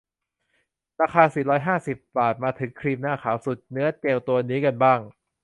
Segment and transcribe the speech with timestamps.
[1.01, 4.99] ราคา สี่ร้อยห้าสิบ บาท มาถึงครีมหน้าขาวสูตรเนื้อเจลตัวนี้กันบ้าง